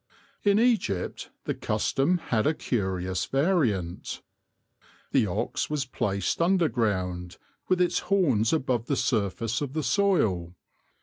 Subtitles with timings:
[0.43, 4.23] In Egypt the custom had a curious variant.
[5.11, 10.55] The ox was placed underground, with its horns above the surface of the soil.